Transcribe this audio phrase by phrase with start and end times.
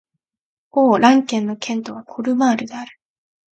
[0.71, 2.97] オー＝ラン県の県都はコルマールである